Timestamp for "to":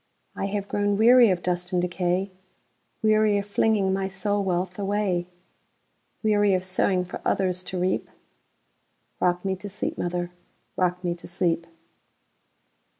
7.65-7.79, 9.57-9.69, 11.13-11.27